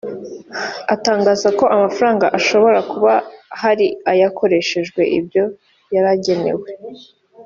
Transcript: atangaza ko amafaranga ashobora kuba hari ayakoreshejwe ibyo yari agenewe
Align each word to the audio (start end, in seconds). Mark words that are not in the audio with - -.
atangaza 0.93 1.47
ko 1.59 1.63
amafaranga 1.75 2.25
ashobora 2.37 2.79
kuba 2.91 3.13
hari 3.61 3.85
ayakoreshejwe 4.11 5.01
ibyo 5.19 5.43
yari 5.93 6.09
agenewe 6.17 6.67